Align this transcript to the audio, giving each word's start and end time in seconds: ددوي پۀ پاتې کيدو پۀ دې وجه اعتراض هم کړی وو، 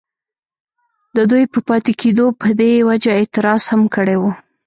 ددوي 1.15 1.43
پۀ 1.51 1.59
پاتې 1.67 1.93
کيدو 2.01 2.25
پۀ 2.39 2.49
دې 2.59 2.71
وجه 2.89 3.11
اعتراض 3.17 3.61
هم 3.71 3.81
کړی 3.95 4.17
وو، 4.21 4.31